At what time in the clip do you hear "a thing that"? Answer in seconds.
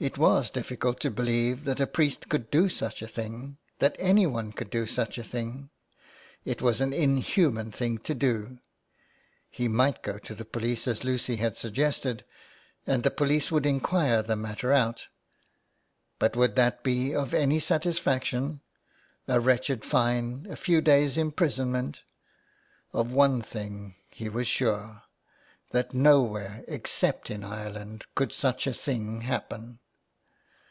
3.02-3.96